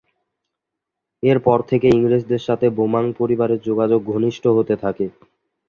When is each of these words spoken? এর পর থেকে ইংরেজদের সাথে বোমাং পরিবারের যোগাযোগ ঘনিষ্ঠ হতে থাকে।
এর 1.23 1.37
পর 1.39 1.59
থেকে 1.69 1.87
ইংরেজদের 1.91 2.41
সাথে 2.47 2.67
বোমাং 2.77 3.05
পরিবারের 3.19 3.59
যোগাযোগ 3.61 3.99
ঘনিষ্ঠ 4.11 4.43
হতে 4.57 4.75
থাকে। 4.83 5.05